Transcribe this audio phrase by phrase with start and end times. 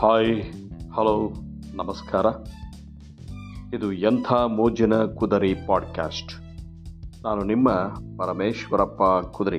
[0.00, 0.42] Hi,
[0.94, 1.32] hello,
[1.74, 2.26] ನಮಸ್ಕಾರ.
[3.74, 6.32] ಇದು ಎಂಥ ಮೋಜಿನ ಕುದರಿ ಪಾಡ್ಕ್ಯಾಸ್ಟ್.
[7.24, 7.70] ನಾನು ನಿಮ್ಮ
[8.18, 9.58] ಪರಮೇಶ್ವರಪ್ಪ ಕುದರಿ.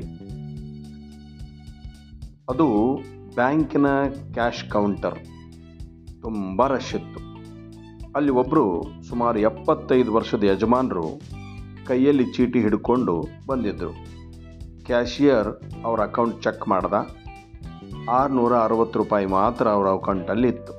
[2.50, 3.00] ಅದು
[3.36, 3.86] ಬ್ಯಾಂಕಿನ
[4.34, 5.20] ಕ್ಯಾಶ್ ಕೌಂಟರ್.
[6.22, 7.20] ತುಂಬ ರಶ್ ಇತ್ತು.
[8.12, 11.22] ಅಲ್ಲಿ ಒಬ್ಬರು ಸುಮಾರು ಎಪ್ಪತ್ತೈದು ವರ್ಷದ ಯಜಮಾನರು
[11.88, 13.94] ಕೈಯಲ್ಲಿ ಚೀಟಿ ಹಿಡ್ಕೊಂಡು ಬಂದಿದ್ದರು
[14.86, 16.94] ಕ್ಯಾಶಿಯರ್ ಅವರ ಅಕೌಂಟ್ ಚೆಕ್ ಮಾಡ್ದ.
[18.10, 20.74] ಆರುನೂರ ಅರವತ್ತು ರೂಪಾಯಿ ಮಾತ್ರ ಅವರ ಅಕೌಂಟಲ್ಲಿತ್ತು.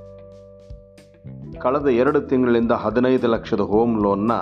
[1.61, 4.33] ಕಳೆದ ಎರಡು ತಿಂಗಳಿಂದ ಹದಿನೈದು ಲಕ್ಷದ ಹೋಮ್ ಲೋನ್ನ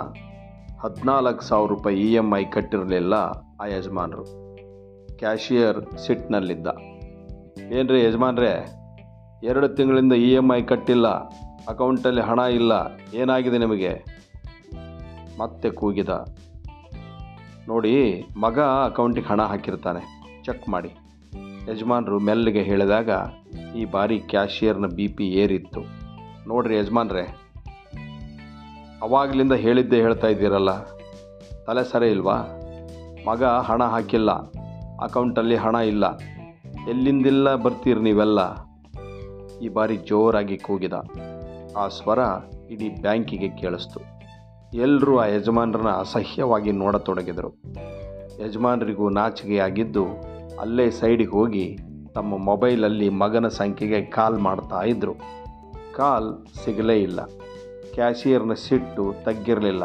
[0.81, 3.15] ಹದಿನಾಲ್ಕು ಸಾವಿರ ರೂಪಾಯಿ ಇ ಎಂ ಐ ಕಟ್ಟಿರಲಿಲ್ಲ
[3.61, 4.25] ಆ ಯಜಮಾನರು.
[5.17, 6.67] ಕ್ಯಾಶಿಯರ್ ಸಿಟ್ನಲ್ಲಿದ್ದ.
[7.73, 8.67] ಏನ್ರಿ ಯಜಮಾನ್ರೇ,
[9.43, 11.09] ಎರಡು ತಿಂಗಳಿಂದ ಇ ಎಂ ಐ ಕಟ್ಟಿಲ್ಲ,
[11.69, 12.73] ಅಕೌಂಟಲ್ಲಿ ಹಣ ಇಲ್ಲ,
[13.15, 14.05] ಏನಾಗಿದೆ ನಿಮಗೆ?
[15.39, 16.09] ಮತ್ತೆ ಕೂಗಿದ.
[17.69, 21.08] ನೋಡಿ, ಮಗ ಅಕೌಂಟಿಗೆ ಹಣ ಹಾಕಿರ್ತಾನೆ, ಚೆಕ್ ಮಾಡಿ.
[21.69, 23.11] ಯಜಮಾನರು ಮೆಲ್ಲಗೆ ಹೇಳಿದಾಗ,
[23.77, 25.81] ಈ ಬಾರಿ ಕ್ಯಾಶಿಯರ್ನ ಬಿ ಪಿ ಏರಿತ್ತು.
[26.49, 27.25] ನೋಡ್ರಿ ಯಜಮಾನ್ರೆ,
[29.03, 30.71] ಅವಾಗಲಿಂದ ಹೇಳಿದ್ದೇ ಹೇಳ್ತಾ ಇದ್ದೀರಲ್ಲ,
[31.67, 32.37] ತಲೆ ಸರಿ ಇಲ್ವಾ?
[33.27, 34.31] ಮಗ ಹಣ ಹಾಕಿಲ್ಲ,
[35.01, 36.05] ಅಕೌಂಟಲ್ಲಿ ಹಣ ಇಲ್ಲ,
[36.89, 38.41] ಎಲ್ಲಿಂದಿಲ್ಲ ಬರ್ತೀರಿ ನೀವೆಲ್ಲ?
[39.61, 40.93] ಈ ಬಾರಿ ಜೋರಾಗಿ ಕೂಗಿದ.
[41.77, 42.19] ಆ ಸ್ವರ
[42.71, 44.01] ಇಡೀ ಬ್ಯಾಂಕಿಗೆ ಕೇಳಿಸ್ತು.
[44.79, 47.51] ಎಲ್ಲರೂ ಆ ಯಜಮಾನ್ರನ್ನ ಅಸಹ್ಯವಾಗಿ ನೋಡತೊಡಗಿದರು.
[48.45, 50.05] ಯಜಮಾನರಿಗೂ ನಾಚಿಕೆಯಾಗಿದ್ದು
[50.61, 51.79] ಅಲ್ಲೇ ಸೈಡಿಗೆ ಹೋಗಿ
[52.15, 55.15] ತಮ್ಮ ಮೊಬೈಲಲ್ಲಿ ಮಗನ ಸಂಖ್ಯೆಗೆ ಕಾಲ್ ಮಾಡ್ತಾ ಇದ್ದರು
[55.97, 57.25] ಕಾಲ್ ಸಿಗಲೇ ಇಲ್ಲ.
[57.95, 59.83] ಕ್ಯಾಶಿಯರ್ನ ಸಿಟ್ಟು ತಗ್ಗಿರಲಿಲ್ಲ.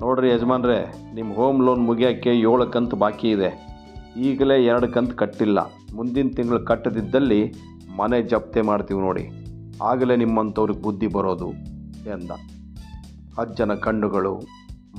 [0.00, 3.66] ನೋಡ್ರಿ ಯಜಮಾನ್ರೆ ನಿಮ್ಮ ಹೋಮ್ ಲೋನ್ ಮುಗಿಯೋಕ್ಕೆ ಏಳು ಕಂತು ಬಾಕಿ ಇದೆ.
[4.16, 5.58] ಈಗಲೇ ಎರಡು ಕಂತು ಕಟ್ಟಿಲ್ಲ.
[5.94, 7.52] ಮುಂದಿನ ತಿಂಗಳು ಕಟ್ಟದಿದ್ದಲ್ಲಿ
[7.96, 9.28] ಮನೆ ಜಪ್ತೆ ಮಾಡ್ತೀವಿ ನೋಡಿ.
[9.82, 11.50] ಆಗಲೇ ನಿಮ್ಮಂಥವ್ರಿಗೆ ಬುದ್ಧಿ ಬರೋದು
[12.06, 12.30] ಎಂದ.
[13.38, 14.40] ಅಜ್ಜನ ಕಣ್ಣುಗಳು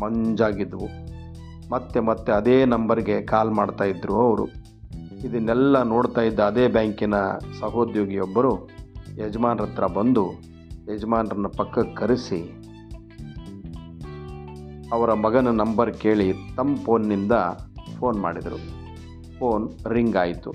[0.02, 0.88] ಮಂಜಾಗಿದ್ವು.
[1.72, 4.61] ಮತ್ತೆ ಮತ್ತೆ ಅದೇ ನಂಬರ್ಗೆ ಕಾಲ್ ಮಾಡ್ತಾಯಿದ್ರು ಅವರು.
[5.26, 7.14] ಇದನ್ನೆಲ್ಲ ನೋಡ್ತಾ ಇದ್ದ ಅದೇ ಬ್ಯಾಂಕಿನ
[7.60, 8.70] ಸಹೋದ್ಯೋಗಿಯೊಬ್ಬರು
[9.18, 10.32] ಯಜಮಾನ್ರ ಹತ್ರ ಬಂದು
[10.94, 12.62] ಯಜಮಾನ್ರನ್ನ ಪಕ್ಕಕ್ಕೆ ಕರೆಸಿ,
[14.92, 17.32] ಅವರ ಮಗನ ನಂಬರ್ ಕೇಳಿ ತಮ್ಮ ಫೋನ್ನಿಂದ
[18.00, 18.58] ಫೋನ್ ಮಾಡಿದರು.
[19.40, 20.52] ಫೋನ್ ರಿಂಗ್ ಆಯಿತು.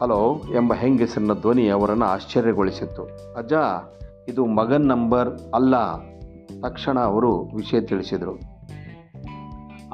[0.00, 3.02] ಹಲೋ ಎಂಬ ಹೆಂಗಸರಿನ ಧ್ವನಿ ಅವರನ್ನು ಆಶ್ಚರ್ಯಗೊಳಿಸಿತ್ತು.
[3.34, 3.52] ಅಜ್ಜ,
[4.28, 5.96] ಇದು ಮಗನ ನಂಬರ್ ಅಲ್ಲ.
[6.60, 8.40] ತಕ್ಷಣ ಅವರು ವಿಷಯ ತಿಳಿಸಿದರು.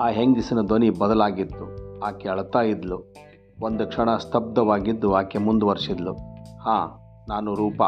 [0.00, 1.77] ಆ ಹೆಂಗಸಿನ ಧ್ವನಿ ಬದಲಾಗಿತ್ತು.
[2.04, 3.14] ಆಕೆ ಅಳ್ತಾ ಇದ್ಲು.
[3.62, 6.12] ಒಂದು ಕ್ಷಣ ಸ್ತಬ್ಧವಾಗಿದ್ದು ಆಕೆ ಮುಂದುವರಿಸಿದ್ಲು.
[6.58, 7.82] ಹಾಂ, ನಾನು ರೂಪ.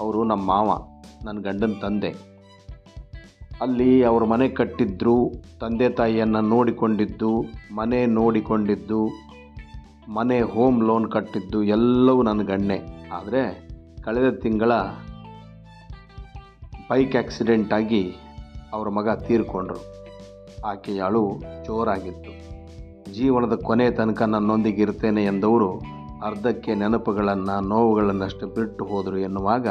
[0.00, 0.88] ಅವರು ನಮ್ಮ ಮಾವ
[1.24, 2.36] ನನ್ನ ಗಂಡನ ತಂದೆ.
[3.60, 7.44] ಅಲ್ಲಿ ಅವ್ರ ಮನೆ ಕಟ್ಟಿದ್ರು, ತಂದೆ ತಾಯಿಯನ್ನು ನೋಡಿಕೊಂಡಿದ್ದು,
[7.74, 9.08] ಮನೆ ನೋಡಿಕೊಂಡಿದ್ದು,
[10.08, 12.80] ಮನೆ ಹೋಮ್ ಲೋನ್ ಕಟ್ಟಿದ್ದು ಎಲ್ಲವೂ ನನ್ನ ಗಣ್ಣೆ
[13.12, 13.68] ಆದರೆ
[14.04, 14.72] ಕಳೆದ ತಿಂಗಳ
[16.90, 18.14] ಬೈಕ್ ಆಕ್ಸಿಡೆಂಟಾಗಿ
[18.72, 19.78] ಅವರ ಮಗ ತೀರ್ಕೊಂಡ್ರು.
[20.66, 21.32] ಆಕೆಯ ಅಳು
[21.66, 22.35] ಜೋರಾಗಿತ್ತು.
[23.12, 25.78] ಜೀವನದ ಕೊನೆ ತನಕ ನನ್ನೊಂದಿಗೆ ಇರ್ತೇನೆ ಎಂದವರು
[26.24, 29.68] ಅರ್ಧಕ್ಕೆ ನೆನಪುಗಳನ್ನು ನೋವುಗಳನ್ನಷ್ಟು ಬಿಟ್ಟು ಹೋದರು ಎನ್ನುವಾಗ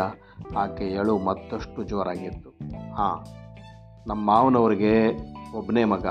[0.57, 2.50] ಆಕೆ ಎಳು ಮತ್ತಷ್ಟು ಜೋರಾಗಿತ್ತು.
[2.96, 3.23] ಹಾಂ,
[4.07, 5.07] ನಮ್ಮ ಮಾವನವ್ರಿಗೆ
[5.57, 6.06] ಒಬ್ಬನೇ ಮಗ,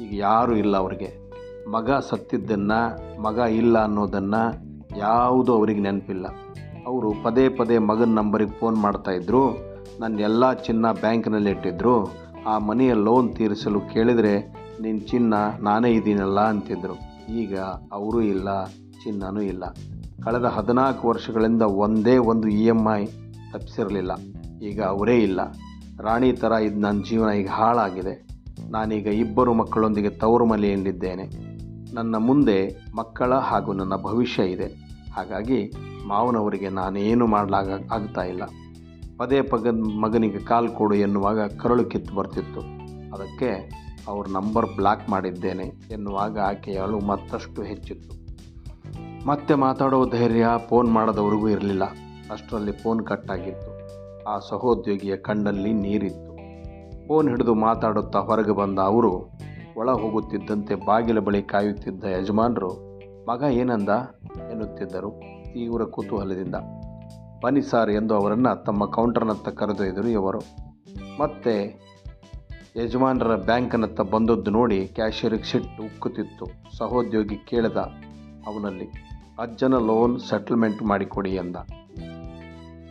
[0.00, 1.32] ಈಗ ಯಾರೂ ಇಲ್ಲ ಅವ್ರಿಗೆ.
[1.70, 4.42] ಮಗ ಸತ್ತಿದ್ದನ್ನು, ಮಗ ಇಲ್ಲ ಅನ್ನೋದನ್ನು
[4.98, 6.26] ಯಾವುದೂ ಅವ್ರಿಗೆ ನೆನಪಿಲ್ಲ.
[6.86, 9.58] ಅವರು ಪದೇ ಪದೇ ಮಗನ ನಂಬರಿಗೆ ಫೋನ್ ಮಾಡ್ತಾಯಿದ್ರು
[10.00, 12.10] ನನ್ನ ಎಲ್ಲ ಚಿನ್ನ ಬ್ಯಾಂಕ್ನಲ್ಲಿ ಇಟ್ಟಿದ್ದರು
[12.46, 16.94] ಆ ಮನೆಯ ಲೋನ್ ತೀರಿಸಲು ಕೇಳಿದರೆ ನಿನ್ನ ಚಿನ್ನ ನಾನೇ ಇದ್ದೀನಲ್ಲ ಅಂತಿದ್ರು.
[17.32, 17.58] ಈಗ
[17.92, 18.64] ಅವರೂ ಇಲ್ಲ,
[19.02, 19.64] ಚಿನ್ನನೂ ಇಲ್ಲ.
[20.24, 23.04] ಕಳೆದ ಹದಿನಾಲ್ಕು ವರ್ಷಗಳಿಂದ ಒಂದೇ ಒಂದು ಇ ಎಂ ಐ
[23.52, 24.12] ತಪ್ಪಿಸಿರಲಿಲ್ಲ.
[24.62, 25.40] ಈಗ ಅವರೇ ಇಲ್ಲ.
[26.00, 28.26] ರಾಣಿ ಥರ ಇದು ನನ್ನ ಜೀವನ ಈಗ ಹಾಳಾಗಿದೆ.
[28.70, 31.54] ನಾನೀಗ ಇಬ್ಬರು ಮಕ್ಕಳೊಂದಿಗೆ ತವರು ಮನೆಯಲ್ಲಿದ್ದೇನೆ
[31.94, 34.66] ನನ್ನ ಮುಂದೆ ಮಕ್ಕಳ ಹಾಗೂ ನನ್ನ ಭವಿಷ್ಯ ಇದೆ.
[35.16, 35.72] ಹಾಗಾಗಿ
[36.08, 38.42] ಮಾವನವರಿಗೆ ನಾನೇನು ಮಾಡಲಾಗ ಆಗ್ತಾ ಇಲ್ಲ.
[39.18, 39.68] ಪದೇ ಪಗ
[40.00, 42.60] ಮಗನಿಗೆ ಕಾಲು ಕೊಡು ಎನ್ನುವಾಗ ಕರಳು ಕಿತ್ತು ಬರ್ತಿತ್ತು.
[43.14, 48.24] ಅದಕ್ಕೆ ಅವ್ರ ನಂಬರ್ ಬ್ಲಾಕ್ ಮಾಡಿದ್ದೇನೆ ಎನ್ನುವಾಗ ಆಕೆಯ ಅಳು ಮತ್ತಷ್ಟು ಹೆಚ್ಚಿತ್ತು.
[49.26, 51.84] ಮತ್ತೆ ಮಾತಾಡೋ ಧೈರ್ಯ ಫೋನ್ ಮಾಡದವರಿಗೂ ಇರಲಿಲ್ಲ.
[52.30, 53.74] ಅಷ್ಟರಲ್ಲಿ ಫೋನ್ ಕಟ್ಟಾಗಿತ್ತು
[54.24, 56.34] ಆ ಸಹೋದ್ಯೋಗಿಯ ಕಣ್ಣಲ್ಲಿ ನೀರಿತ್ತು.
[57.08, 59.30] ಫೋನ್ ಹಿಡಿದು ಮಾತಾಡುತ್ತಾ ಹೊರಗೆ ಬಂದ ಅವರು,
[59.76, 62.98] ಒಳ ಹೋಗುತ್ತಿದ್ದಂತೆ ಬಾಗಿಲ ಬಳಿ ಕಾಯುತ್ತಿದ್ದ ಯಜಮಾನರು,
[63.28, 63.88] ಮಗ ಏನಂದ?
[64.50, 65.10] ಎನ್ನುತ್ತಿದ್ದರು
[65.52, 66.54] ತೀವ್ರ ಕುತೂಹಲದಿಂದ.
[67.44, 70.38] ಬನ್ನಿ ಸಾರ್ ಎಂದು ಅವರನ್ನು ತಮ್ಮ ಕೌಂಟರ್ನತ್ತ ಕರೆದೊಯ್ದರು ಇವರು.
[71.20, 71.84] ಮತ್ತೆ
[72.76, 76.46] ಯಜಮಾನರ ಬ್ಯಾಂಕನತ್ತ ಬಂದದ್ದು ನೋಡಿ ಕ್ಯಾಶಿಯರಿಗೆ ಸಿಟ್ಟು ಉಕ್ಕುತ್ತಿತ್ತು.
[76.78, 77.76] ಸಹೋದ್ಯೋಗಿ ಕೇಳಿದ
[78.46, 78.84] ಅವನಲ್ಲಿ,
[79.38, 81.56] ಅಜ್ಜನ ಲೋನ್ ಸೆಟಲ್ಮೆಂಟ್ ಮಾಡಿಕೊಡಿ ಎಂದ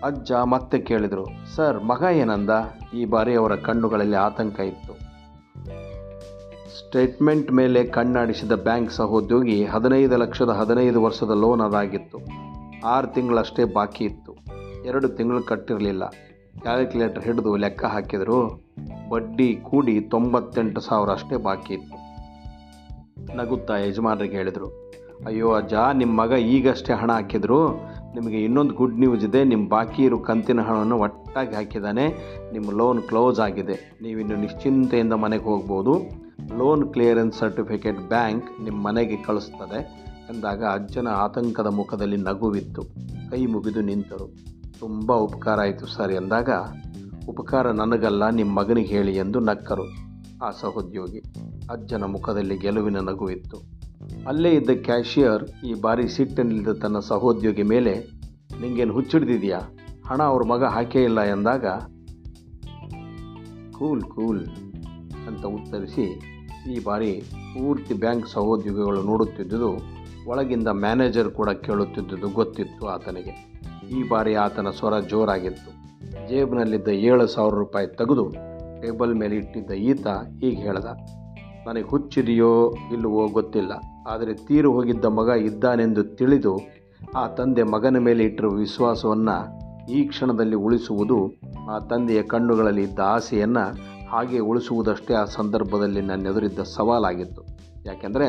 [0.03, 2.49] ಅಜ್ಜ ಮತ್ತೆ ಕೇಳಿದರು, ಸರ್, ಮಗ ಏನಂದ?
[2.93, 4.93] ಈ ಬಾರಿ ಅವರ ಕಣ್ಣುಗಳಲ್ಲಿ ಆತಂಕ ಇತ್ತು.
[6.79, 12.17] ಸ್ಟೇಟ್ಮೆಂಟ್ ಮೇಲೆ ಕಣ್ಣಾಡಿಸಿದ ಬ್ಯಾಂಕ್ ಸಹೋದ್ಯೋಗಿ ಹದಿನೈದು ಲಕ್ಷದ ಹದಿನೈದು ವರ್ಷದ ಲೋನ್ ಅದಾಗಿತ್ತು.
[12.85, 14.35] ಆರು ತಿಂಗಳಷ್ಟೇ ಬಾಕಿ ಇತ್ತು.
[14.85, 16.07] ಎರಡು ತಿಂಗಳು ಕಟ್ಟಿರಲಿಲ್ಲ.
[16.61, 18.62] ಕ್ಯಾಲ್ಕುಲೇಟರ್ ಹಿಡಿದು ಲೆಕ್ಕ ಹಾಕಿದರು.
[19.13, 21.97] ಬಡ್ಡಿ ಕೂಡಿ ತೊಂಬತ್ತೆಂಟು ಸಾವಿರ ಅಷ್ಟೇ ಬಾಕಿ ಇತ್ತು.
[23.37, 24.69] ನಗುತ್ತಾ ಯಜಮಾನರಿಗೆ ಹೇಳಿದರು,
[25.25, 27.59] ಅಯ್ಯೋ ಅಜ್ಜ ನಿಮ್ಮ ಮಗ ಈಗಷ್ಟೇ ಹಣ ಹಾಕಿದ್ರು.
[28.15, 29.41] ನಿಮಗೆ ಇನ್ನೊಂದು ಗುಡ್ ನ್ಯೂಸ್ ಇದೆ.
[29.43, 32.05] ನಿಮ್ಮ ಬಾಕಿ ಇರೋ ಕಂತಿನ ಹಣವನ್ನು ಒಟ್ಟಾಗಿ ಹಾಕಿದ್ದಾನೆ.
[32.53, 33.77] ನಿಮ್ಮ ಲೋನ್ ಕ್ಲೋಸ್ ಆಗಿದೆ.
[34.01, 35.93] ನೀವಿನ್ನು ನಿಶ್ಚಿಂತೆಯಿಂದ ಮನೆಗೆ ಹೋಗ್ಬೋದು.
[36.57, 39.79] ಲೋನ್ ಕ್ಲಿಯರೆನ್ಸ್ ಸರ್ಟಿಫಿಕೇಟ್ ಬ್ಯಾಂಕ್ ನಿಮ್ಮ ಮನೆಗೆ ಕಳಿಸ್ತದೆ.
[40.31, 42.83] ಎಂದಾಗ ಅಜ್ಜನ ಆತಂಕದ ಮುಖದಲ್ಲಿ ನಗುವಿತ್ತು.
[43.31, 44.27] ಕೈ ಮುಗಿದು ನಿಂತರು.
[44.79, 46.49] ತುಂಬ ಉಪಕಾರ ಆಯಿತು ಸರ್ ಎಂದಾಗ
[47.29, 49.85] ಉಪಕಾರ ನನಗಲ್ಲ ನಿಮ್ಮ ಮಗನಿಗೆ ಹೇಳಿ ಎಂದು ನಕ್ಕರು.
[50.45, 51.19] ಆ ಸಹೋದ್ಯೋಗಿ
[51.69, 53.57] ಅಜ್ಜನ ಮುಖದಲ್ಲಿ ಗೆಲುವಿನ ನಗುವಿತ್ತು
[54.27, 57.93] ಅಲ್ಲೇ ಇದ್ದ ಕ್ಯಾಶಿಯರ್ ಈ ಬಾರಿ ಸಿಟ್ಟಿನಲ್ಲಿದ್ದ ತನ್ನ ಸಹೋದ್ಯೋಗಿ ಮೇಲೆ,
[58.61, 59.59] ನಿಂಗೇನು ಹುಚ್ಚಿಡ್ದಿದೆಯಾ?
[60.07, 61.65] ಹಣ ಅವ್ರ ಮಗ ಹಾಕೇ ಇಲ್ಲ ಎಂದಾಗ,
[63.71, 64.45] ಕೂಲ್ ಕೂಲ್
[65.27, 66.05] ಅಂತ ಉತ್ತರಿಸಿ,
[66.71, 67.23] ಈ ಬಾರಿ
[67.53, 69.71] ಪೂರ್ತಿ ಬ್ಯಾಂಕ್ ಸಹೋದ್ಯೋಗಿಗಳು ನೋಡುತ್ತಿದ್ದುದು,
[70.27, 73.53] ಒಳಗಿಂದ ಮ್ಯಾನೇಜರ್ ಕೂಡ ಕೇಳುತ್ತಿದ್ದುದು ಗೊತ್ತಿತ್ತು ಆತನಿಗೆ.
[73.89, 75.72] ಈ ಬಾರಿ ಆತನ ಸ್ವರ ಜೋರಾಗಿತ್ತು.
[76.29, 78.25] ಜೇಬಿನಲ್ಲಿದ್ದ ಏಳು ಸಾವಿರ ರೂಪಾಯಿ ತೆಗೆದು
[78.81, 80.07] ಟೇಬಲ್ ಮೇಲೆ ಇಟ್ಟಿದ್ದ ಈತ
[80.41, 80.89] ಹೀಗೆ ಹೇಳ್ದ,
[81.65, 82.53] ನನಗೆ ಹುಚ್ಚಿದೆಯೋ
[82.95, 83.73] ಇಲ್ಲವೋ ಗೊತ್ತಿಲ್ಲ,
[84.11, 86.53] ಆದರೆ ತೀರು ಹೋಗಿದ್ದ ಮಗ ಇದ್ದಾನೆಂದು ತಿಳಿದು
[87.21, 89.37] ಆ ತಂದೆ ಮಗನ ಮೇಲೆ ಇಟ್ಟಿರುವ ವಿಶ್ವಾಸವನ್ನು
[89.95, 91.17] ಈ ಕ್ಷಣದಲ್ಲಿ ಉಳಿಸುವುದು
[91.73, 93.65] ಆ ತಂದೆಯ ಕಣ್ಣುಗಳಲ್ಲಿ ಇದ್ದ ಆಸೆಯನ್ನು
[94.11, 97.41] ಹಾಗೆ ಉಳಿಸುವುದಷ್ಟೇ ಆ ಸಂದರ್ಭದಲ್ಲಿ ನನ್ನೆದುರಿದ್ದ ಸವಾಲಾಗಿತ್ತು.
[97.85, 98.27] ಯಾಕೆಂದರೆ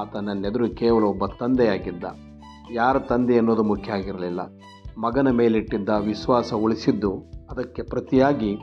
[0.00, 2.04] ಆತ ನನ್ನೆದುರು ಕೇವಲ ಒಬ್ಬ ತಂದೆಯಾಗಿದ್ದ.
[2.72, 4.40] ಯಾರ ತಂದೆ ಅನ್ನೋದು ಮುಖ್ಯ ಆಗಿರಲಿಲ್ಲ.
[4.98, 7.12] ಮಗನ ಮೇಲಿಟ್ಟಿದ್ದ ವಿಶ್ವಾಸ ಉಳಿಸಿದ್ದು
[7.50, 8.58] ಅದಕ್ಕೆ ಪ್ರತಿಯಾಗಿ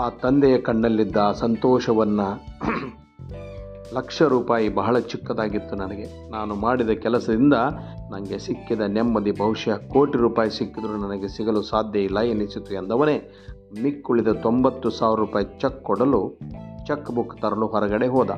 [0.00, 2.28] ಆ ತಂದೆಯ ಕಣ್ಣಲ್ಲಿದ್ದ ಸಂತೋಷವನ್ನು
[3.94, 6.30] ಲಕ್ಷ ರೂಪಾಯಿ ಬಹಳ ಚಿಕ್ಕದಾಗಿತ್ತು ನನಗೆ.
[6.30, 7.52] ನಾನು ಮಾಡಿದ ಕೆಲಸದಿಂದ
[8.10, 13.16] ನನಗೆ ಸಿಕ್ಕಿದ ನೆಮ್ಮದಿ, ಬಹುಶಃ ಕೋಟಿ ರೂಪಾಯಿ ಸಿಕ್ಕಿದರೂ ನನಗೆ ಸಿಗಲು ಸಾಧ್ಯ ಇಲ್ಲ ಎನಿಸಿತು ಎಂದವನೇ
[13.82, 16.38] ಮಿಕ್ಕುಳಿದ ತೊಂಬತ್ತು ಸಾವಿರ ರೂಪಾಯಿ ಚೆಕ್ ಕೊಡಲು
[16.86, 18.30] ಚೆಕ್ ಬುಕ್ ತರಲು ಹೊರಗಡೆ ಹೋದ.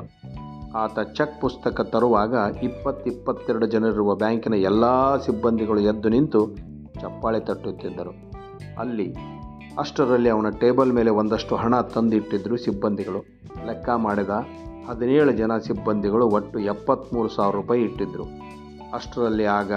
[0.75, 6.70] ಆತ ಚೆಕ್ ಪುಸ್ತಕ ತರುವಾಗ ಇಪ್ಪತ್ತಿಪ್ಪತ್ತೆರಡು ಜನರಿರುವ ಬ್ಯಾಂಕಿನ ಎಲ್ಲ ಸಿಬ್ಬಂದಿಗಳು ಎದ್ದು ನಿಂತು
[7.01, 8.13] ಚಪ್ಪಾಳೆ ತಟ್ಟುತ್ತಿದ್ದರು.
[8.79, 9.15] ಅಲ್ಲಿ
[9.77, 13.19] ಅಷ್ಟರಲ್ಲಿ ಅವನ ಟೇಬಲ್ ಮೇಲೆ ಒಂದಷ್ಟು ಹಣ ತಂದಿಟ್ಟಿದ್ದರು ಸಿಬ್ಬಂದಿಗಳು.
[13.65, 14.29] ಲೆಕ್ಕ ಮಾಡಿದ
[14.89, 18.25] ಹದಿನೇಳು ಜನ ಸಿಬ್ಬಂದಿಗಳು ಒಟ್ಟು ಎಪ್ಪತ್ತ್ಮೂರು ಸಾವಿರ ರೂಪಾಯಿ ಇಟ್ಟಿದ್ದರು
[18.93, 19.71] ಅಷ್ಟರಲ್ಲಿ ಆಗ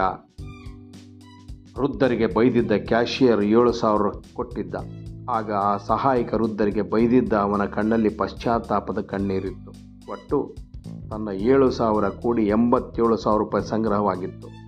[1.78, 4.02] ವೃದ್ಧರಿಗೆ ಬೈದಿದ್ದ ಕ್ಯಾಶಿಯರ್ ಏಳು ಸಾವಿರ
[4.34, 4.74] ಕೊಟ್ಟಿದ್ದ.
[5.30, 9.70] ಆಗ ಆ ಸಹಾಯಕ ವೃದ್ಧರಿಗೆ ಬೈದಿದ್ದ ಅವನ ಕಣ್ಣಲ್ಲಿ ಪಶ್ಚಾತ್ತಾಪದ ಕಣ್ಣೀರಿತ್ತು.
[10.12, 10.56] ಒಟ್ಟು
[11.10, 14.63] ತನ್ನ ಏಳು ಸಾವಿರ ಕೂಡಿ ಎಂಬತ್ತೇಳು ಸಾವಿರ ರೂಪಾಯಿ ಸಂಗ್ರಹವಾಗಿತ್ತು.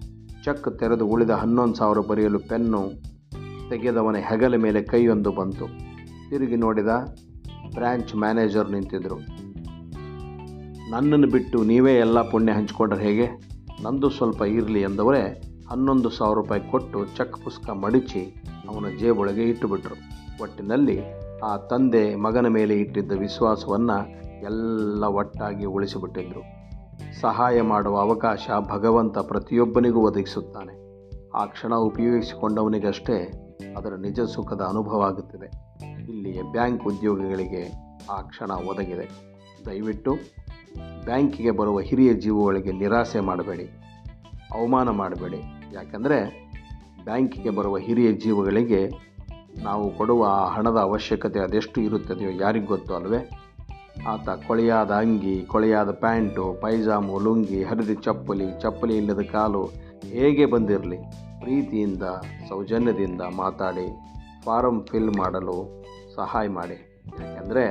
[0.47, 2.91] ಚೆಕ್ ತೆರೆದು ಉಳಿದ ಹನ್ನೊಂದು ಸಾವಿರ ಬರೆಯಲು ಪೆನ್ನು
[3.71, 5.67] ತೆಗೆದವನ ಹೆಗಲ ಮೇಲೆ ಕೈಯೊಂದು ಬಂತು.
[6.31, 6.87] ತಿರುಗಿ ನೋಡಿದ
[7.75, 9.17] ಬ್ರ್ಯಾಂಚ್ ಮ್ಯಾನೇಜರ್ ನಿಂತಿದ್ದರು
[10.91, 13.27] ನನ್ನನ್ನು ಬಿಟ್ಟು ನೀವೇ ಎಲ್ಲ ಪುಣ್ಯ ಹಂಚಿಕೊಂಡ್ರೆ ಹೇಗೆ?
[13.83, 19.95] ನಂದು ಸ್ವಲ್ಪ ಇರಲಿ ಎಂದವರೇ ಹನ್ನೊಂದು ಸಾವಿರ ರೂಪಾಯಿ ಕೊಟ್ಟು ಚೆಕ್ ಪುಸ್ತಕ ಮಡಿಚಿ ಅವನ ಜೇಬೊಳಗೆ ಇಟ್ಟುಬಿಟ್ರು.
[20.43, 21.01] ಒಟ್ಟಿನಲ್ಲಿ
[21.45, 24.11] ಆ ತಂದೆ ಮಗನ ಮೇಲೆ ಇಟ್ಟಿದ್ದ ವಿಶ್ವಾಸವನ್ನು
[24.45, 26.56] ಎಲ್ಲ ಒಟ್ಟಾಗಿ ಉಳಿಸಿಬಿಟ್ಟಿದ್ರು.
[27.21, 30.87] ಸಹಾಯ ಮಾಡುವ ಅವಕಾಶ ಭಗವಂತ ಪ್ರತಿಯೊಬ್ಬನಿಗೂ ಒದಗಿಸುತ್ತಾನೆ.
[31.31, 33.19] ಆ ಕ್ಷಣ ಉಪಯೋಗಿಸಿಕೊಂಡವನಿಗಷ್ಟೇ
[33.77, 35.51] ಅದರ ನಿಜ ಸುಖದ ಅನುಭವ ಆಗುತ್ತದೆ.
[36.03, 37.73] ಇಲ್ಲಿಯ ಬ್ಯಾಂಕ್ ಉದ್ಯೋಗಿಗಳಿಗೆ
[38.11, 39.09] ಆ ಕ್ಷಣ ಒದಗಿದೆ.
[39.67, 40.15] ದಯವಿಟ್ಟು
[41.05, 43.65] ಬ್ಯಾಂಕಿಗೆ ಬರುವ ಹಿರಿಯ ಜೀವಗಳಿಗೆ ನಿರಾಸೆ ಮಾಡಬೇಡಿ.
[44.55, 45.43] ಅವಮಾನ ಮಾಡಬೇಡಿ.
[45.73, 46.51] ಯಾಕಂದರೆ
[47.05, 48.91] ಬ್ಯಾಂಕಿಗೆ ಬರುವ ಹಿರಿಯ ಜೀವಗಳಿಗೆ
[49.63, 53.31] ನಾವು ಕೊಡುವ ಆ ಹಣದ ಅವಶ್ಯಕತೆ ಅದೆಷ್ಟು ಇರುತ್ತದೆಯೋ ಯಾರಿಗೂ ಗೊತ್ತು ಅಲ್ವೇ?
[54.07, 59.65] ಆತ ಕೊಳೆಯಾದ ಅಂಗಿ, ಕೊಳೆಯಾದ ಪ್ಯಾಂಟು, ಪೈಜಾಮು, ಲುಂಗಿ, ಹರಿದ ಚಪ್ಪಲಿ ಚಪ್ಪಲಿ ಇಲ್ಲದ ಕಾಲು
[60.05, 60.97] ಹೇಗೆ ಬಂದಿರಲಿ?
[61.41, 62.03] ಪ್ರೀತಿಯಿಂದ,
[62.49, 63.87] ಸೌಜನ್ಯದಿಂದ ಮಾತಾಡಿ
[64.45, 67.03] ಫಾರಮ್ ಫಿಲ್ ಮಾಡಲು ಸಹಾಯ ಮಾಡಿ.
[67.21, 67.71] ಯಾಕೆಂದರೆ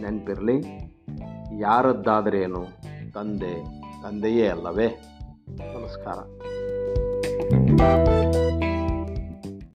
[0.00, 0.60] ನೆನಪಿರಲಿ,
[1.60, 2.64] ಯಾರದ್ದಾದರೇನು
[3.14, 3.64] ತಂದೆ,
[4.02, 4.88] ತಂದೆಯೇ ಅಲ್ಲವೇ?
[5.48, 6.18] ನಮಸ್ಕಾರ.